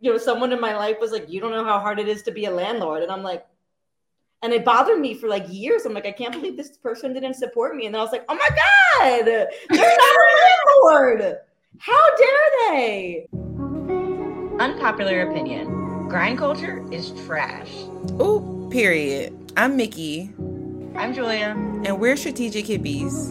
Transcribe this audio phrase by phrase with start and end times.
[0.00, 2.22] you know, someone in my life was like, "You don't know how hard it is
[2.24, 3.46] to be a landlord," and I'm like,
[4.42, 5.84] and it bothered me for like years.
[5.84, 7.86] I'm like, I can't believe this person didn't support me.
[7.86, 11.38] And then I was like, oh my God, they're not a landlord.
[11.78, 13.28] How dare they?
[14.60, 17.70] Unpopular opinion grind culture is trash.
[18.20, 19.52] Ooh, period.
[19.58, 20.32] I'm Mickey.
[20.96, 21.54] I'm Julia.
[21.84, 23.28] And we're strategic hippies.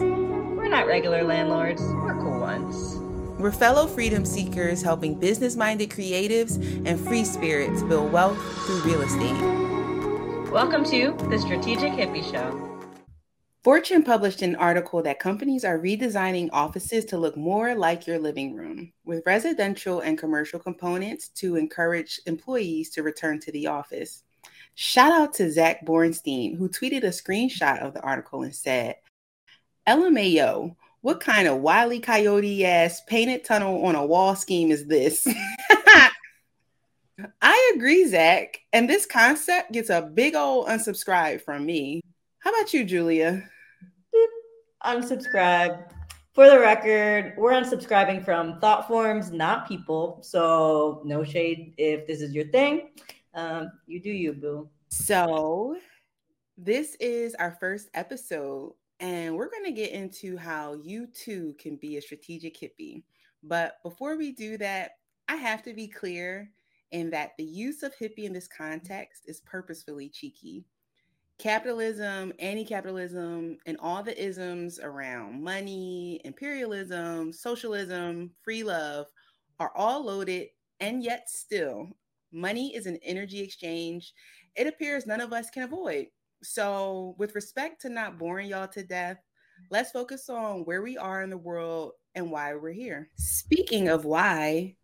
[0.56, 3.07] We're not regular landlords, we're cool ones.
[3.38, 9.00] We're fellow freedom seekers helping business minded creatives and free spirits build wealth through real
[9.00, 10.50] estate.
[10.50, 12.80] Welcome to the Strategic Hippie Show.
[13.62, 18.56] Fortune published an article that companies are redesigning offices to look more like your living
[18.56, 24.24] room, with residential and commercial components to encourage employees to return to the office.
[24.74, 28.96] Shout out to Zach Bornstein, who tweeted a screenshot of the article and said,
[29.86, 35.26] LMAO, what kind of wily coyote ass painted tunnel on a wall scheme is this?
[37.42, 38.60] I agree, Zach.
[38.72, 42.00] And this concept gets a big old unsubscribe from me.
[42.40, 43.42] How about you, Julia?
[44.12, 44.30] Beep.
[44.84, 45.92] Unsubscribe.
[46.34, 50.20] For the record, we're unsubscribing from thought forms, not people.
[50.22, 52.90] So no shade if this is your thing.
[53.34, 54.68] Um, you do you, boo.
[54.88, 55.76] So
[56.56, 61.76] this is our first episode, and we're going to get into how you too can
[61.76, 63.02] be a strategic hippie.
[63.42, 64.92] But before we do that,
[65.28, 66.50] I have to be clear
[66.90, 70.64] in that the use of hippie in this context is purposefully cheeky.
[71.38, 79.06] Capitalism, anti capitalism, and all the isms around money, imperialism, socialism, free love
[79.60, 80.48] are all loaded,
[80.80, 81.88] and yet still,
[82.32, 84.12] money is an energy exchange
[84.58, 86.08] it appears none of us can avoid.
[86.42, 89.18] So, with respect to not boring y'all to death,
[89.70, 93.08] let's focus on where we are in the world and why we're here.
[93.16, 94.76] Speaking of why,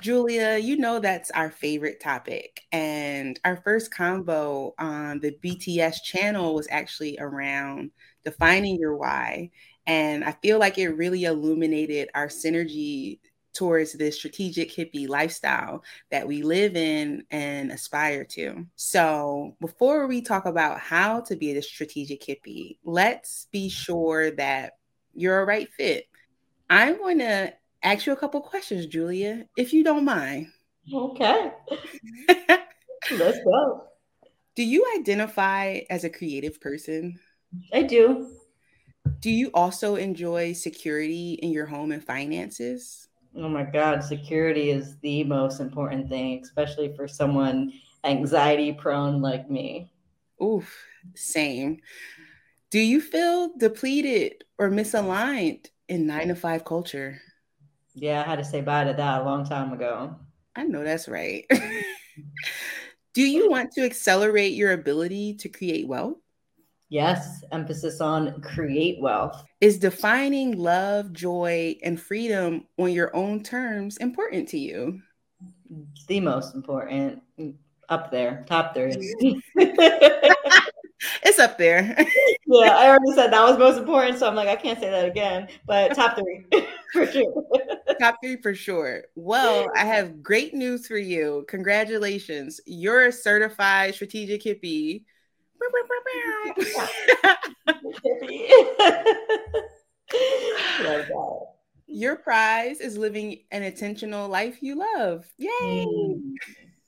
[0.00, 2.62] Julia, you know that's our favorite topic.
[2.72, 7.90] And our first combo on the BTS channel was actually around
[8.24, 9.50] defining your why.
[9.86, 13.18] And I feel like it really illuminated our synergy
[13.54, 18.66] towards this strategic hippie lifestyle that we live in and aspire to.
[18.76, 24.74] So, before we talk about how to be a strategic hippie, let's be sure that
[25.14, 26.06] you're a right fit.
[26.68, 27.52] I'm going to
[27.82, 30.48] ask you a couple questions, Julia, if you don't mind.
[30.92, 31.52] Okay.
[33.10, 33.84] Let's go.
[34.54, 37.18] Do you identify as a creative person?
[37.72, 38.36] I do.
[39.20, 43.08] Do you also enjoy security in your home and finances?
[43.36, 47.72] Oh my God, security is the most important thing, especially for someone
[48.04, 49.92] anxiety prone like me.
[50.42, 50.76] Oof,
[51.14, 51.80] same.
[52.70, 57.20] Do you feel depleted or misaligned in nine to five culture?
[57.94, 60.16] Yeah, I had to say bye to that a long time ago.
[60.56, 61.46] I know that's right.
[63.14, 66.19] Do you want to accelerate your ability to create wealth?
[66.90, 69.44] Yes, emphasis on create wealth.
[69.60, 75.00] Is defining love, joy, and freedom on your own terms important to you?
[76.08, 77.22] The most important.
[77.88, 79.14] Up there, top three.
[79.56, 81.94] it's up there.
[82.46, 85.06] yeah, I already said that was most important, so I'm like, I can't say that
[85.06, 85.46] again.
[85.68, 86.44] But top three
[86.92, 87.44] for sure.
[88.00, 89.04] top three for sure.
[89.14, 91.44] Well, I have great news for you.
[91.46, 95.04] Congratulations, you're a certified strategic hippie.
[101.86, 105.26] Your prize is living an intentional life you love.
[105.38, 105.86] Yay!
[105.86, 106.34] Mm,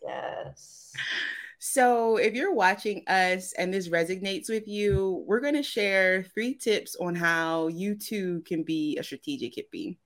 [0.03, 0.93] yes.
[1.59, 6.55] So, if you're watching us and this resonates with you, we're going to share three
[6.55, 9.99] tips on how you too can be a strategic hippie.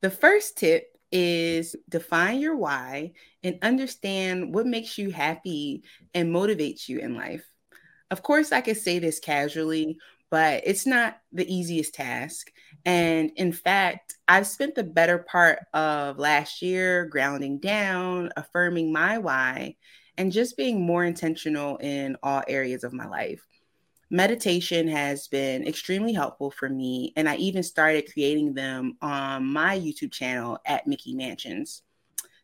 [0.00, 5.82] The first tip is define your why and understand what makes you happy
[6.14, 7.44] and motivates you in life.
[8.10, 9.98] Of course, I could say this casually,
[10.30, 12.50] but it's not the easiest task.
[12.84, 19.18] And in fact, I've spent the better part of last year grounding down, affirming my
[19.18, 19.76] why,
[20.16, 23.44] and just being more intentional in all areas of my life.
[24.10, 29.78] Meditation has been extremely helpful for me, and I even started creating them on my
[29.78, 31.82] YouTube channel at Mickey Mansions.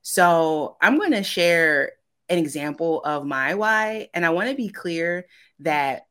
[0.03, 1.93] So I'm going to share
[2.29, 5.27] an example of my why, and I want to be clear
[5.61, 6.07] that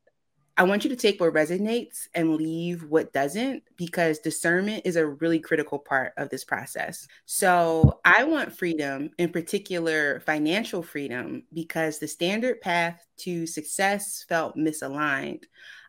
[0.56, 5.06] I want you to take what resonates and leave what doesn't because discernment is a
[5.06, 7.08] really critical part of this process.
[7.24, 14.56] So, I want freedom, in particular financial freedom, because the standard path to success felt
[14.56, 15.42] misaligned.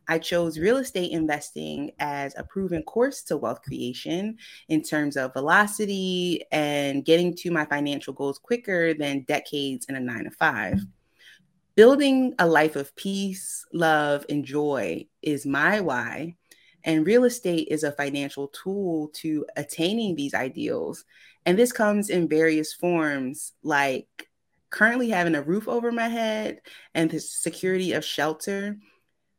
[0.07, 4.37] I chose real estate investing as a proven course to wealth creation
[4.69, 9.99] in terms of velocity and getting to my financial goals quicker than decades in a
[9.99, 10.79] nine to five.
[11.75, 16.35] Building a life of peace, love, and joy is my why.
[16.85, 21.03] And real estate is a financial tool to attaining these ideals.
[21.45, 24.29] And this comes in various forms, like
[24.69, 26.61] currently having a roof over my head
[26.93, 28.77] and the security of shelter.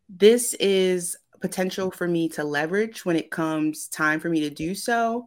[0.09, 4.75] This is potential for me to leverage when it comes time for me to do
[4.75, 5.27] so.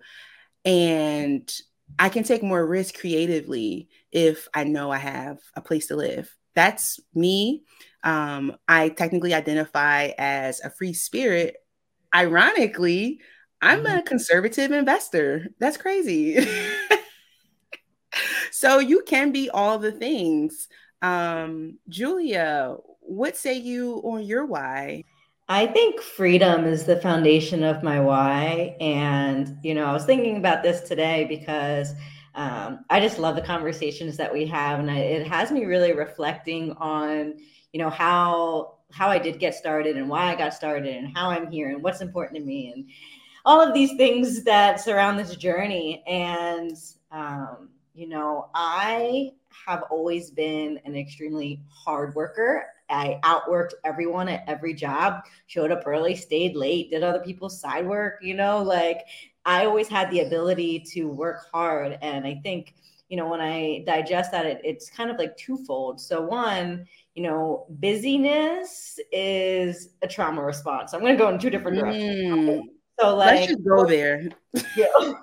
[0.66, 1.50] And
[1.98, 6.36] I can take more risk creatively if I know I have a place to live
[6.60, 7.64] that's me.
[8.04, 11.56] Um, I technically identify as a free spirit.
[12.14, 13.22] Ironically,
[13.62, 14.06] I'm a mm-hmm.
[14.06, 15.48] conservative investor.
[15.60, 16.46] That's crazy.
[18.52, 20.68] so you can be all the things.
[21.02, 22.76] Um, Julia,
[23.10, 25.04] what say you on your why?
[25.48, 28.78] I think freedom is the foundation of my why.
[28.80, 31.94] And, you know, I was thinking about this today because
[32.36, 35.94] um, I just love the conversations that we have, and I, it has me really
[35.94, 37.34] reflecting on,
[37.74, 41.30] you know, how how I did get started and why I got started and how
[41.30, 42.90] I'm here and what's important to me and
[43.46, 46.04] all of these things that surround this journey.
[46.08, 46.78] And
[47.12, 49.32] um, you know, I
[49.66, 52.66] have always been an extremely hard worker.
[52.90, 57.88] I outworked everyone at every job, showed up early, stayed late, did other people's side
[57.88, 59.06] work, you know, like
[59.46, 61.98] I always had the ability to work hard.
[62.02, 62.76] And I think,
[63.10, 66.00] you know, when I digest that, it, it's kind of like twofold.
[66.00, 70.94] So, one, you know, busyness is a trauma response.
[70.94, 72.50] I'm going to go in two different directions.
[72.50, 72.62] Mm.
[73.00, 74.28] So, like, let's just go there.
[74.76, 74.86] yeah,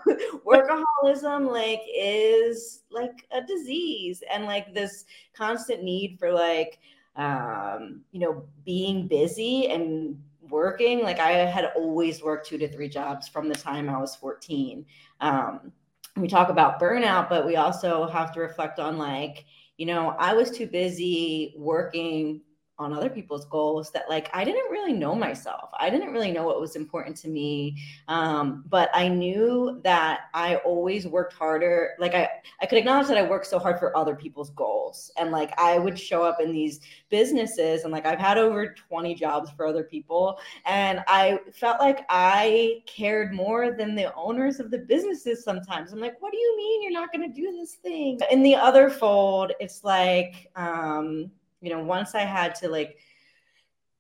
[0.47, 5.05] workaholism, like, is like a disease, and like this
[5.37, 6.79] constant need for like,
[7.17, 10.19] um, you know, being busy and
[10.51, 14.15] working like i had always worked two to three jobs from the time i was
[14.17, 14.85] 14
[15.21, 15.73] um,
[16.17, 19.45] we talk about burnout but we also have to reflect on like
[19.77, 22.41] you know i was too busy working
[22.79, 25.71] on other people's goals that like I didn't really know myself.
[25.79, 27.77] I didn't really know what was important to me.
[28.09, 31.95] Um, but I knew that I always worked harder.
[31.99, 32.29] Like I,
[32.61, 35.11] I could acknowledge that I worked so hard for other people's goals.
[35.17, 39.15] And like I would show up in these businesses and like I've had over 20
[39.15, 40.39] jobs for other people.
[40.67, 45.93] And I felt like I cared more than the owners of the businesses sometimes.
[45.93, 48.19] I'm like, what do you mean you're not gonna do this thing?
[48.31, 52.99] In the other fold, it's like um you know, once I had to like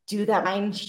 [0.06, 0.80] do that mind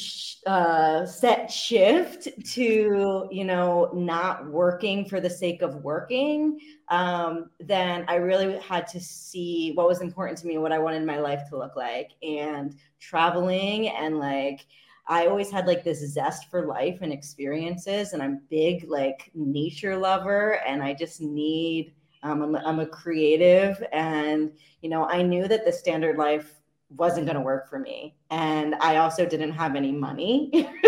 [0.46, 6.60] uh, set shift to you know not working for the sake of working
[6.90, 11.04] um, then i really had to see what was important to me what i wanted
[11.04, 12.12] my life to look like.
[12.22, 14.66] And traveling and like
[15.08, 19.98] i always had like this zest for life and experiences and i'm big like nature
[19.98, 21.94] lover and i just need
[22.24, 23.82] um, I'm, I'm a creative.
[23.92, 26.57] And you know i knew that the standard life
[26.90, 28.16] wasn't going to work for me.
[28.30, 30.70] And i also didn't have any money.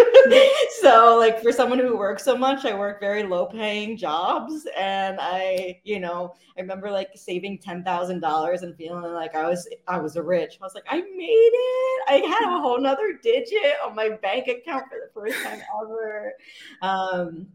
[0.81, 4.65] So like for someone who works so much i work very low paying jobs.
[4.77, 9.97] And i you know i remember like saving $10000 and feeling like i was i
[9.99, 10.57] was rich.
[10.61, 12.03] I was like i made it.
[12.07, 16.33] I had a whole nother digit on my bank account for the first time ever.
[16.81, 17.47] Um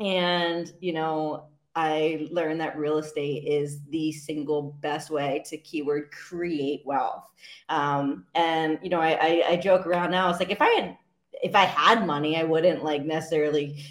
[0.00, 6.10] and you know I learned that real estate is the single best way to keyword
[6.10, 7.30] create wealth.
[7.68, 10.30] Um, and you know, I, I, I joke around now.
[10.30, 10.96] It's like if I had
[11.42, 13.84] if I had money, I wouldn't like necessarily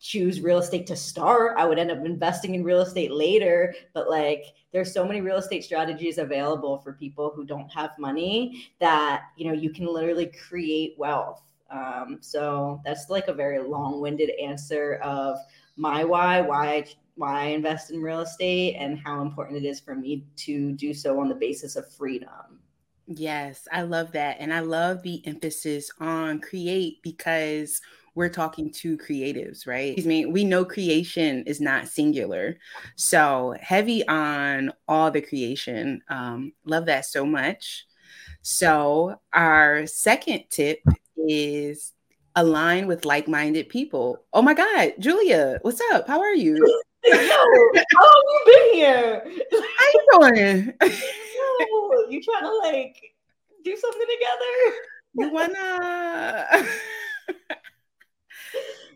[0.00, 1.56] choose real estate to start.
[1.58, 3.74] I would end up investing in real estate later.
[3.92, 8.68] But like there's so many real estate strategies available for people who don't have money
[8.78, 11.42] that you know you can literally create wealth.
[11.72, 15.38] Um, so that's like a very long-winded answer of
[15.76, 16.84] my why, why
[17.16, 20.94] why I invest in real estate and how important it is for me to do
[20.94, 22.60] so on the basis of freedom.
[23.06, 24.36] Yes, I love that.
[24.40, 27.80] And I love the emphasis on create because
[28.14, 29.94] we're talking to creatives, right?
[29.98, 32.58] I mean, we know creation is not singular.
[32.96, 36.02] So heavy on all the creation.
[36.08, 37.86] Um, love that so much.
[38.42, 40.80] So, our second tip
[41.16, 41.92] is
[42.34, 44.24] align with like minded people.
[44.32, 46.08] Oh my God, Julia, what's up?
[46.08, 46.56] How are you?
[47.04, 49.22] Yo, how long you been here?
[49.52, 50.72] How you doing?
[50.80, 52.96] Yo, you trying to like
[53.64, 54.76] do something together?
[55.14, 56.46] You wanna?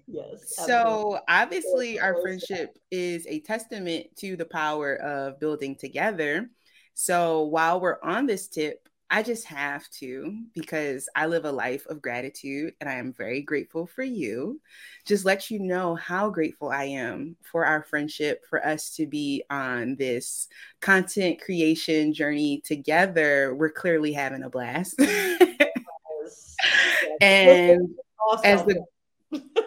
[0.07, 0.55] yes.
[0.67, 6.49] So obviously, our friendship is a testament to the power of building together.
[6.95, 11.87] So while we're on this tip, I just have to because I live a life
[11.87, 14.61] of gratitude and I am very grateful for you.
[15.05, 19.45] Just let you know how grateful I am for our friendship, for us to be
[19.49, 20.49] on this
[20.81, 23.55] content creation journey together.
[23.55, 25.01] We're clearly having a blast.
[27.21, 27.95] and
[28.43, 28.85] as the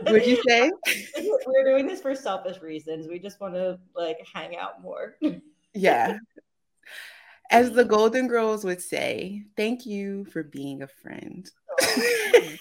[0.09, 0.69] would you say?
[1.45, 3.07] We're doing this for selfish reasons.
[3.07, 5.15] We just want to like hang out more.
[5.73, 6.17] Yeah
[7.49, 11.49] as the Golden Girls would say, thank you for being a friend.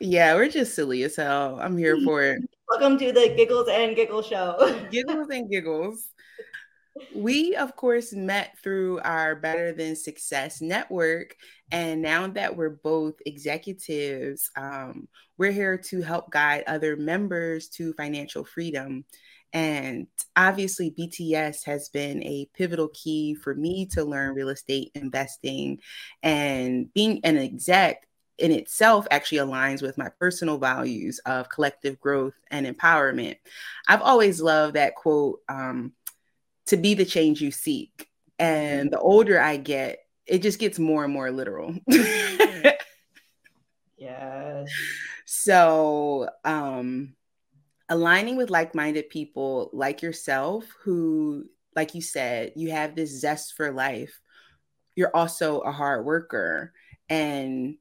[0.00, 1.58] yeah, we're just silly as hell.
[1.60, 2.40] I'm here for it.
[2.68, 4.86] Welcome to the Giggles and Giggle Show.
[4.90, 6.06] Giggles and Giggles.
[7.14, 11.36] We, of course, met through our Better Than Success network.
[11.72, 17.92] And now that we're both executives, um, we're here to help guide other members to
[17.94, 19.04] financial freedom.
[19.52, 25.80] And obviously, BTS has been a pivotal key for me to learn real estate investing.
[26.22, 28.06] And being an exec
[28.38, 33.36] in itself actually aligns with my personal values of collective growth and empowerment.
[33.86, 35.92] I've always loved that quote um,
[36.66, 38.08] to be the change you seek.
[38.38, 41.74] And the older I get, it just gets more and more literal.
[43.98, 44.70] yes.
[45.26, 47.14] So, um,
[47.88, 51.44] aligning with like minded people like yourself, who,
[51.76, 54.20] like you said, you have this zest for life,
[54.94, 56.72] you're also a hard worker.
[57.08, 57.76] And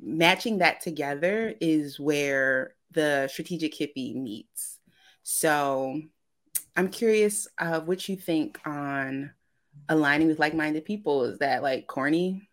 [0.00, 4.78] matching that together is where the strategic hippie meets.
[5.22, 6.00] So,
[6.76, 9.30] I'm curious uh, what you think on
[9.88, 11.24] aligning with like-minded people.
[11.24, 12.48] Is that like corny?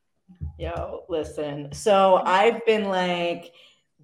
[0.58, 1.72] Yo, listen.
[1.74, 3.52] So I've been like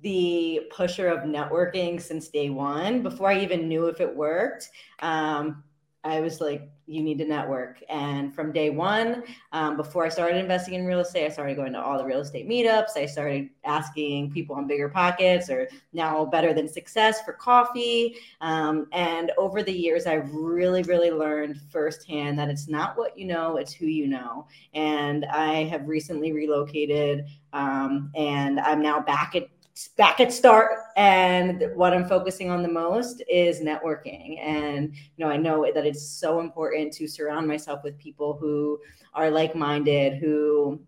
[0.01, 3.01] the pusher of networking since day one.
[3.01, 4.69] Before I even knew if it worked,
[4.99, 5.63] um,
[6.07, 7.83] I was like, you need to network.
[7.89, 11.73] And from day one, um, before I started investing in real estate, I started going
[11.73, 12.95] to all the real estate meetups.
[12.95, 18.15] I started asking people on BiggerPockets or now better than success for coffee.
[18.39, 23.25] Um, and over the years, I've really, really learned firsthand that it's not what you
[23.25, 24.47] know, it's who you know.
[24.73, 29.49] And I have recently relocated um, and I'm now back at
[29.95, 34.39] back at start and what i'm focusing on the most is networking.
[34.41, 38.79] And you know i know that it's so important to surround myself with people who
[39.13, 40.79] are like-minded who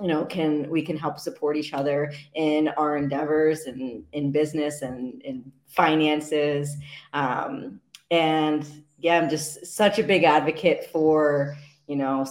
[0.00, 4.82] you know can we can help support each other in our endeavors and in business
[4.82, 6.76] and in finances.
[7.12, 7.80] Um,
[8.10, 8.66] and
[8.98, 11.56] yeah i'm just such a big advocate for
[11.86, 12.26] you know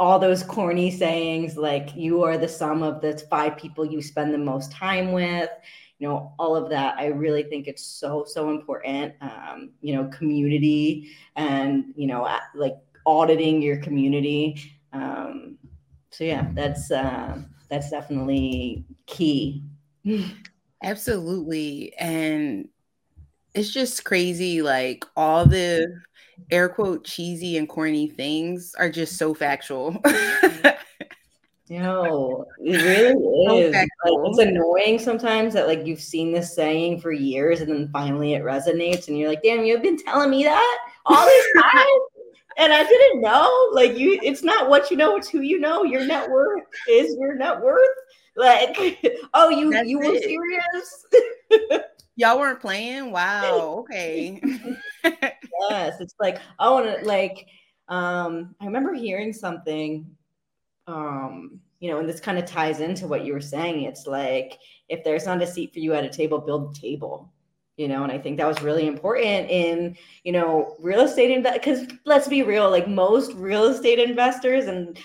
[0.00, 4.34] all those corny sayings like you are the sum of the five people you spend
[4.34, 5.50] the most time with
[5.98, 10.08] you know all of that i really think it's so so important um, you know
[10.08, 12.76] community and you know like
[13.06, 14.72] auditing your community.
[14.92, 15.58] Um,
[16.10, 17.38] so yeah that's uh,
[17.68, 19.64] that's definitely key.
[20.82, 21.92] Absolutely.
[21.98, 22.68] And
[23.54, 26.44] it's just crazy like all the mm.
[26.50, 29.92] air quote cheesy and corny things are just so factual.
[29.92, 30.68] Mm-hmm.
[31.70, 33.72] No, it really is.
[33.72, 38.34] Like, it's annoying sometimes that like you've seen this saying for years and then finally
[38.34, 41.86] it resonates and you're like, damn, you've been telling me that all this time.
[42.56, 43.70] and I didn't know.
[43.72, 45.84] Like you, it's not what you know, it's who you know.
[45.84, 47.86] Your net worth is your net worth.
[48.34, 48.76] Like,
[49.34, 50.08] oh, you That's you it.
[50.08, 51.90] were serious.
[52.20, 53.12] Y'all weren't playing.
[53.12, 53.78] Wow.
[53.78, 54.42] Okay
[55.70, 57.46] yes, it's like I want to like.
[57.88, 60.06] Um, I remember hearing something.
[60.86, 63.84] Um, you know, and this kind of ties into what you were saying.
[63.84, 64.58] It's like
[64.90, 67.32] if there's not a seat for you at a table, build a table
[67.76, 71.86] you know and i think that was really important in you know real estate because
[72.04, 74.98] let's be real like most real estate investors and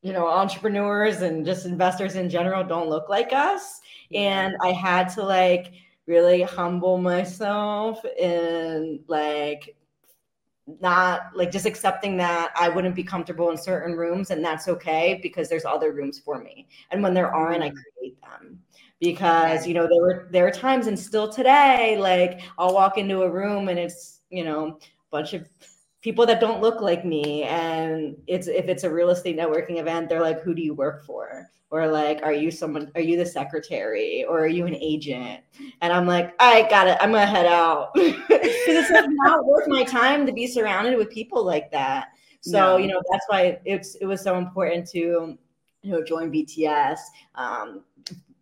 [0.00, 3.80] you know entrepreneurs and just investors in general don't look like us
[4.14, 5.72] and i had to like
[6.06, 9.76] really humble myself and like
[10.80, 15.20] not like just accepting that I wouldn't be comfortable in certain rooms and that's okay
[15.22, 16.66] because there's other rooms for me.
[16.90, 17.76] And when there aren't, I mm.
[17.98, 18.60] create them.
[18.98, 23.22] Because you know there were there are times and still today like I'll walk into
[23.22, 25.46] a room and it's you know a bunch of
[26.06, 30.08] people that don't look like me and it's if it's a real estate networking event
[30.08, 31.50] they're like who do you work for?
[31.70, 34.24] Or like are you someone are you the secretary?
[34.24, 35.40] Or are you an agent?
[35.80, 37.90] And i'm like i got it i'm gonna head out.
[37.96, 42.10] Because it's like not worth my time to be surrounded with people like that.
[42.40, 42.76] So no.
[42.76, 45.36] you know that's why it's it was so important to
[45.82, 46.98] you know join bts
[47.34, 47.82] um,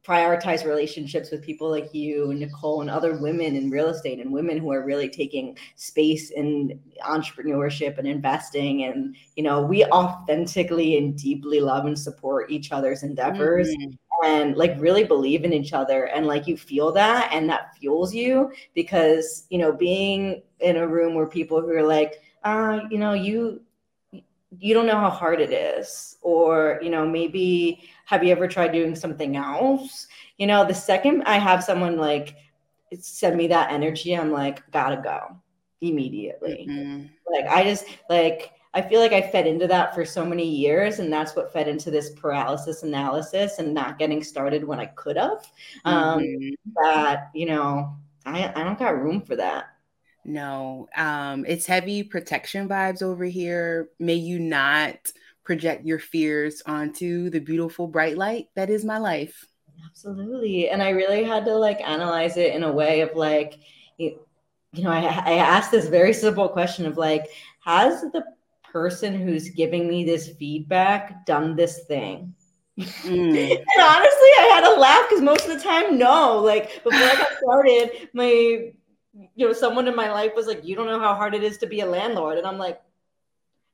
[0.06, 4.30] prioritize relationships with people like you and Nicole and other women in real estate and
[4.30, 10.98] women who are really taking space in entrepreneurship and investing and you know we authentically
[10.98, 13.90] and deeply love and support each other's endeavors mm-hmm.
[14.26, 18.14] and like really believe in each other and like you feel that and that fuels
[18.14, 22.98] you because you know being in a room where people who are like uh you
[22.98, 23.60] know you
[24.58, 26.16] you don't know how hard it is.
[26.22, 30.06] Or you know maybe have you ever tried doing something else?
[30.38, 32.36] You know the second i have someone like
[33.00, 35.36] send me that energy i'm like gotta go
[35.80, 36.66] immediately.
[36.68, 37.06] Mm-hmm.
[37.30, 40.98] like i just like i feel like i fed into that for so many years
[40.98, 45.16] and that's what fed into this paralysis analysis and not getting started when i could
[45.16, 45.46] have.
[45.84, 46.70] Um mm-hmm.
[46.82, 47.96] that you know
[48.26, 49.73] i i don't got room for that
[50.24, 53.88] no, um, it's heavy protection vibes over here.
[53.98, 54.96] May you not
[55.44, 59.46] project your fears onto the beautiful bright light that is my life.
[59.86, 60.70] Absolutely.
[60.70, 63.60] And I really had to like analyze it in a way of like,
[63.98, 64.18] you,
[64.72, 67.26] you know, I, I asked this very simple question of like,
[67.64, 68.24] has the
[68.72, 72.34] person who's giving me this feedback done this thing?
[72.78, 72.96] Mm.
[73.06, 76.40] and honestly, I had to laugh because most of the time, no.
[76.40, 78.72] Like before I got started, my
[79.34, 81.58] you know, someone in my life was like, you don't know how hard it is
[81.58, 82.38] to be a landlord.
[82.38, 82.80] And I'm like,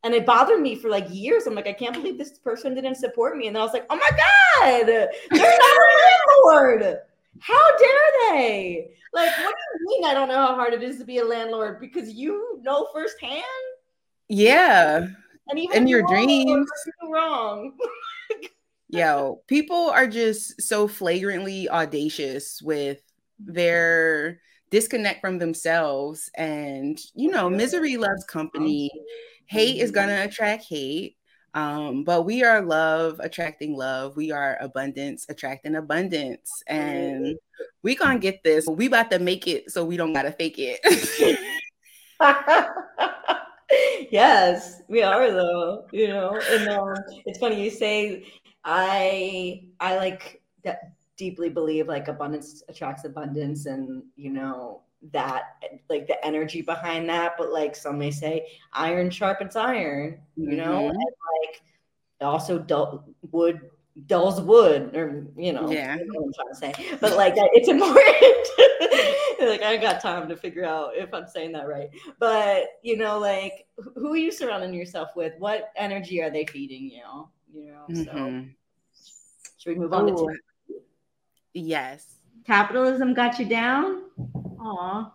[0.02, 1.46] and it bothered me for like years.
[1.46, 3.48] I'm like, I can't believe this person didn't support me.
[3.48, 6.98] And I was like, oh my God, they're not a landlord.
[7.40, 8.90] How dare they?
[9.12, 11.24] Like, what do you mean I don't know how hard it is to be a
[11.24, 11.80] landlord?
[11.80, 13.42] Because you know firsthand?
[14.28, 15.06] Yeah.
[15.48, 16.68] And even in your dreams.
[17.10, 17.72] Wrong.
[18.88, 23.00] Yo, people are just so flagrantly audacious with
[23.38, 28.90] their disconnect from themselves and you know misery loves company.
[29.46, 31.16] Hate is gonna attract hate
[31.54, 34.16] um, but we are love attracting love.
[34.16, 36.62] We are abundance attracting abundance.
[36.66, 37.36] And
[37.82, 38.66] we gonna get this.
[38.68, 40.80] We about to make it so we don't gotta fake it.
[44.10, 46.40] Yes we are though you know?
[46.50, 46.92] And um,
[47.24, 48.24] it's funny you say
[48.64, 50.80] i i like that
[51.20, 54.80] deeply believe like abundance attracts abundance and you know
[55.12, 57.34] that like the energy behind that.
[57.36, 60.88] But like some may say iron sharpens iron you know?
[60.88, 60.96] Mm-hmm.
[60.96, 61.62] like
[62.22, 63.60] also dull wood
[64.06, 65.96] dulls wood or you know yeah.
[65.96, 66.96] what i'm trying to say.
[67.00, 68.48] But like it's important.
[69.40, 71.88] Like i got time to figure out if i'm saying that right.
[72.18, 75.32] But you know like who are you surrounding yourself with?
[75.38, 77.28] What energy are they feeding you?
[77.50, 78.04] You know mm-hmm.
[78.04, 78.44] so
[79.56, 80.16] should we move on Ooh.
[80.16, 80.38] to
[81.54, 82.06] Yes.
[82.46, 84.02] Capitalism got you down?
[84.60, 85.12] Aw.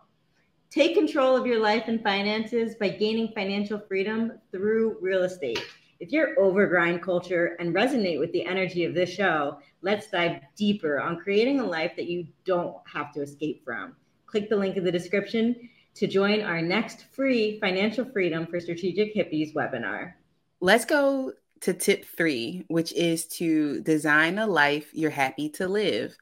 [0.70, 5.62] Take control of your life and finances by gaining financial freedom through real estate.
[6.00, 10.42] If you're over grind culture and resonate with the energy of this show, let's dive
[10.54, 13.96] deeper on creating a life that you don't have to escape from.
[14.26, 19.14] Click the link in the description to join our next free Financial Freedom for Strategic
[19.14, 20.12] Hippies webinar.
[20.60, 26.16] Let's go to tip three, which is to design a life you're happy to live.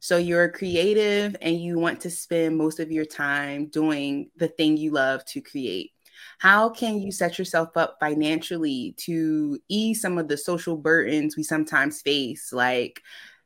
[0.00, 4.76] So you're creative and you want to spend most of your time doing the thing
[4.76, 5.92] you love to create.
[6.38, 11.42] How can you set yourself up financially to ease some of the social burdens we
[11.42, 13.02] sometimes face, like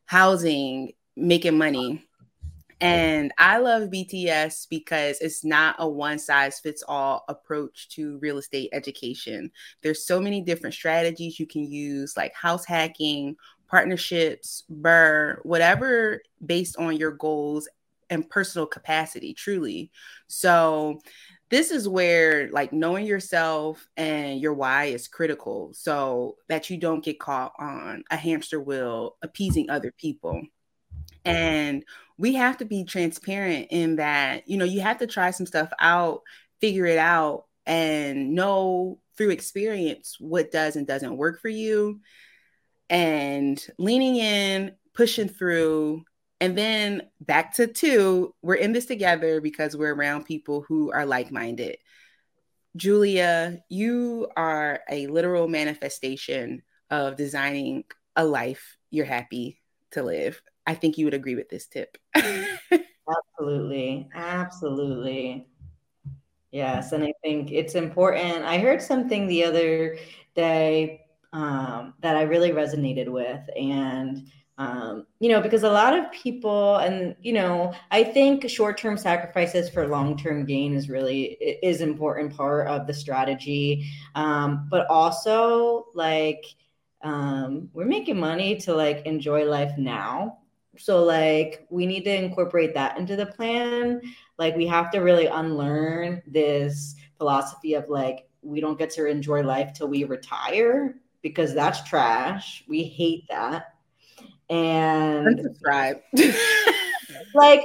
[0.06, 2.06] housing, making money?
[2.82, 8.38] And I love BTS because it's not a one size fits all approach to real
[8.38, 9.52] estate education.
[9.82, 13.36] There's so many different strategies you can use, like house hacking,
[13.68, 17.68] partnerships, BRRRR, whatever based on your goals
[18.10, 19.92] and personal capacity, truly.
[20.26, 21.00] So,
[21.50, 27.04] this is where like knowing yourself and your why is critical so that you don't
[27.04, 30.42] get caught on a hamster wheel appeasing other people.
[31.24, 31.84] And
[32.18, 35.70] we have to be transparent in that, you know, you have to try some stuff
[35.78, 36.22] out,
[36.60, 42.00] figure it out, and know through experience what does and doesn't work for you.
[42.90, 46.04] And leaning in, pushing through,
[46.40, 51.06] and then back to two, we're in this together because we're around people who are
[51.06, 51.76] like minded.
[52.74, 57.84] Julia, you are a literal manifestation of designing
[58.16, 59.60] a life you're happy
[59.92, 60.42] to live.
[60.66, 61.98] I think you would agree with this tip.
[62.16, 64.08] absolutely.
[64.14, 65.46] Absolutely.
[66.50, 66.92] Yes.
[66.92, 68.44] And I think it's important.
[68.44, 69.96] I heard something the other
[70.34, 73.40] day um, that I really resonated with.
[73.56, 78.76] And, um, you know, because a lot of people, and, you know, I think short
[78.76, 81.22] term sacrifices for long term gain is really
[81.62, 83.90] is important part of the strategy.
[84.14, 86.44] Um, but also like,
[87.02, 90.38] um, we're making money to like enjoy life now
[90.78, 94.00] So like we need to incorporate that into the plan.
[94.38, 99.42] Like we have to really unlearn this philosophy of like we don't get to enjoy
[99.42, 102.64] life till we retire because that's trash.
[102.68, 103.74] We hate that.
[104.50, 106.00] And subscribe.
[107.34, 107.64] like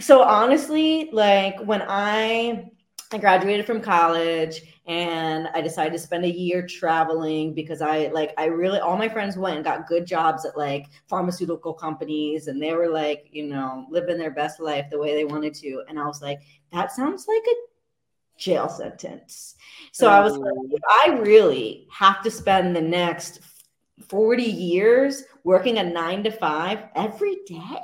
[0.00, 2.70] so honestly, like when I
[3.12, 8.34] I graduated from college and I decided to spend a year traveling because I like
[8.38, 12.60] I really all my friends went and got good jobs at like pharmaceutical companies and
[12.60, 15.84] they were like, you know, living their best life the way they wanted to.
[15.88, 16.40] And I was like,
[16.72, 19.54] that sounds like a jail sentence.
[19.92, 23.40] So I was like, I really have to spend the next
[24.08, 27.80] 40 years working a nine to five every day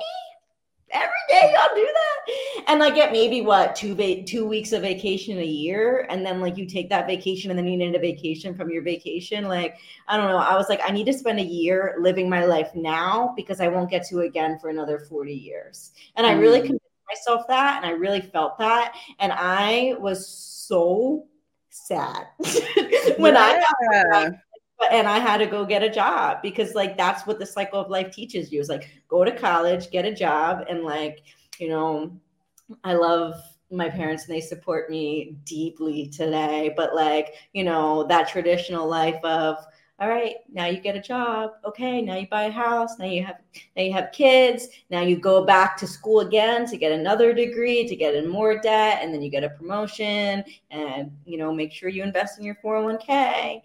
[0.93, 2.65] every day y'all do that?
[2.67, 6.05] And like get maybe what two va- two weeks of vacation a year?
[6.09, 8.83] And then like you take that vacation and then you need a vacation from your
[8.83, 9.47] vacation?
[9.47, 9.77] Like
[10.07, 10.37] i don't know.
[10.37, 13.67] I was like i need to spend a year living my life now because i
[13.67, 15.91] won't get to again for another 40 years.
[16.15, 16.67] And i really mm.
[16.67, 18.95] convinced myself that and i really felt that.
[19.19, 21.27] And i was so
[21.69, 22.27] sad
[23.17, 23.63] when yeah.
[23.93, 24.31] i
[24.91, 27.89] and I had to go get a job because like that's what the cycle of
[27.89, 31.23] life teaches you is like go to college, get a job, and like,
[31.59, 32.11] you know,
[32.83, 33.35] I love
[33.71, 36.73] my parents and they support me deeply today.
[36.75, 39.57] But like, you know, that traditional life of
[40.01, 41.51] all right, now you get a job.
[41.63, 42.97] Okay, now you buy a house.
[42.97, 43.37] Now you have
[43.77, 44.67] now you have kids.
[44.89, 48.59] Now you go back to school again to get another degree, to get in more
[48.59, 52.43] debt, and then you get a promotion and you know, make sure you invest in
[52.43, 53.61] your 401k.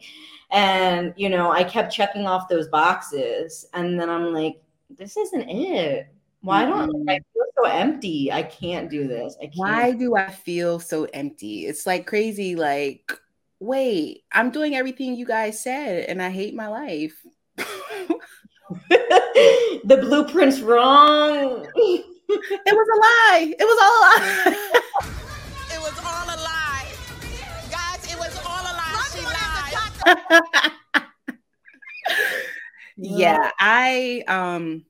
[0.51, 3.67] And, you know, I kept checking off those boxes.
[3.73, 6.09] And then I'm like, this isn't it.
[6.43, 7.09] Why don't mm-hmm.
[7.09, 8.31] I feel so empty?
[8.31, 9.37] I can't do this.
[9.41, 9.57] I can't.
[9.57, 11.67] Why do I feel so empty?
[11.67, 12.55] It's like crazy.
[12.55, 13.19] Like,
[13.61, 17.15] wait, I'm doing everything you guys said, and I hate my life.
[18.89, 21.67] the blueprint's wrong.
[21.75, 23.55] it was a lie.
[23.59, 24.73] It was all a lie.
[25.73, 26.87] It was all a lie.
[27.71, 29.05] Guys, it was all a lie.
[29.15, 29.23] She
[30.55, 30.73] lied.
[32.97, 34.85] yeah, I um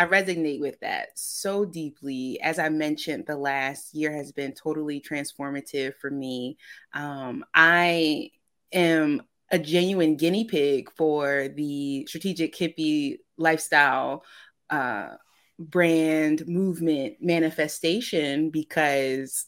[0.00, 2.40] I resonate with that so deeply.
[2.40, 6.56] As I mentioned, the last year has been totally transformative for me.
[6.94, 8.30] Um, I
[8.72, 14.24] am a genuine guinea pig for the strategic hippie lifestyle
[14.70, 15.16] uh,
[15.58, 19.44] brand movement manifestation because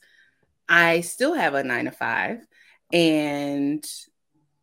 [0.69, 2.47] I still have a nine to five
[2.93, 3.83] and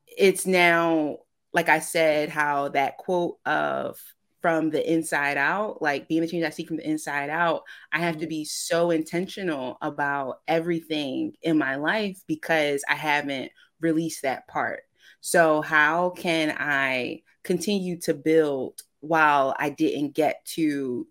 [0.06, 1.17] it's now
[1.52, 3.99] like I said, how that quote of
[4.41, 7.99] from the inside out, like being the change I see from the inside out, I
[7.99, 8.30] have to mm-hmm.
[8.30, 14.82] be so intentional about everything in my life because I haven't released that part.
[15.21, 21.08] So, how can I continue to build while I didn't get to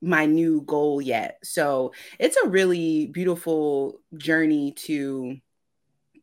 [0.00, 1.38] my new goal yet?
[1.42, 5.38] So, it's a really beautiful journey to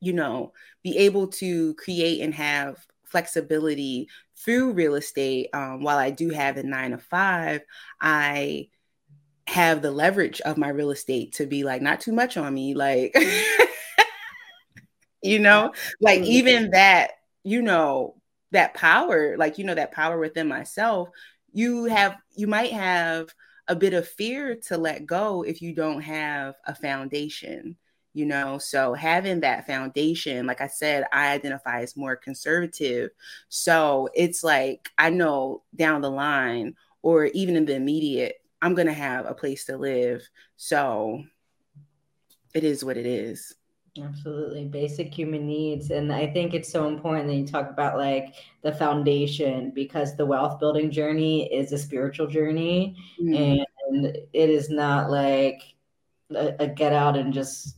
[0.06, 2.86] you know, be able to create and have
[3.16, 5.48] flexibility through real estate.
[5.54, 7.62] Um, while I do have a nine to five,
[8.02, 8.68] I
[9.48, 12.74] have the leverage of my real estate to be like, not too much on me.
[12.74, 13.16] Like,
[15.22, 17.12] you know, like even that,
[17.46, 18.16] you know,
[18.52, 21.08] that power, like, you know, that power within myself,
[21.54, 23.34] you have, you might have
[23.70, 27.78] a bit of fear to let go if you don't have a foundation
[28.16, 33.12] you know so having that foundation like i said i identify as more conservative
[33.50, 38.88] so it's like i know down the line or even in the immediate i'm going
[38.88, 41.22] to have a place to live so
[42.54, 43.54] it is what it is
[44.04, 44.66] Absolutely.
[44.66, 45.90] Basic human needs.
[45.90, 50.26] And I think it's so important that you talk about like the foundation because the
[50.26, 52.98] wealth building journey is a spiritual journey.
[53.22, 53.64] Mm.
[53.90, 55.62] And it is not like
[56.30, 57.78] a, a, get out and just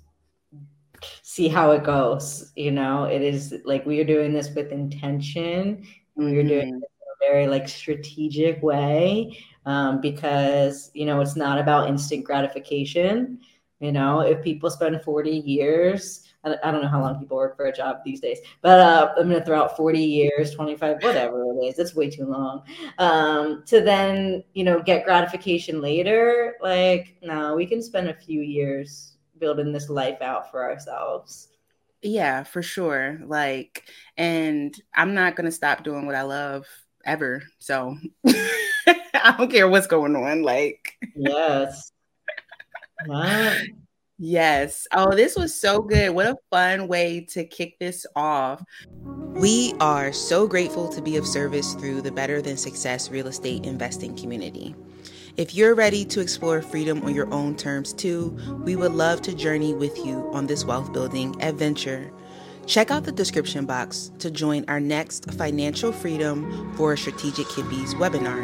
[1.21, 2.51] see how it goes.
[2.55, 5.77] You know, it is like we are doing this with intention.
[6.17, 6.25] Mm-hmm.
[6.25, 6.83] We are doing mm-hmm.
[6.83, 12.23] it in a very like strategic way um, because you know it's not about instant
[12.23, 13.39] gratification.
[13.79, 17.65] You know, if people spend 40 years, I don't know how long people work for
[17.65, 21.43] a job these days, but uh, I'm going to throw out 40 years, 25, whatever
[21.43, 21.79] it is.
[21.79, 22.63] It's way too long.
[22.97, 26.55] Um, to then, you know, get gratification later.
[26.61, 31.49] Like, no, we can spend a few years building this life out for ourselves.
[32.01, 33.19] Yeah, for sure.
[33.25, 36.65] Like, and I'm not going to stop doing what I love
[37.05, 37.43] ever.
[37.59, 37.97] So
[38.27, 40.43] I don't care what's going on.
[40.43, 41.91] Like, yes.
[43.07, 43.57] Wow.
[44.19, 44.87] Yes.
[44.91, 46.11] Oh, this was so good.
[46.11, 48.63] What a fun way to kick this off.
[49.35, 53.65] We are so grateful to be of service through the Better Than Success real estate
[53.65, 54.75] investing community.
[55.37, 59.35] If you're ready to explore freedom on your own terms too, we would love to
[59.35, 62.11] journey with you on this wealth building adventure.
[62.65, 68.41] Check out the description box to join our next Financial Freedom for Strategic Hippies webinar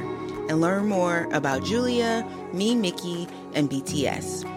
[0.51, 4.47] and learn more about Julia, me, Mickey, and BTS.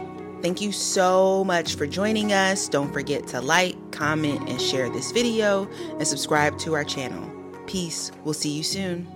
[0.42, 2.68] Thank you so much for joining us.
[2.68, 7.33] Don't forget to like, comment, and share this video and subscribe to our channel.
[7.66, 8.12] Peace.
[8.25, 9.15] We'll see you soon.